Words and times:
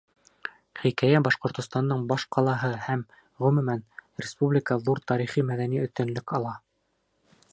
ХикәйәБашҡортостандың 0.79 1.99
баш 2.11 2.25
ҡалаһы 2.37 2.71
һәм, 2.87 3.03
ғөмүмән, 3.45 3.85
республика 4.25 4.79
ҙур 4.87 5.03
тарихи-мәҙәни 5.13 5.83
өҫтөнлөк 5.85 6.37
ала. 6.39 6.57